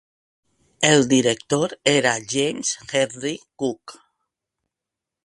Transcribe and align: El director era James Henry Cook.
El 0.81 1.05
director 1.11 1.77
era 1.85 2.15
James 2.27 2.79
Henry 2.91 3.39
Cook. 3.55 4.01